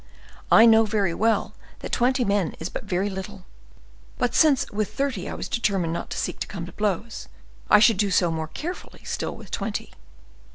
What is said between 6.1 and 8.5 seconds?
seek to come to blows, I should do so more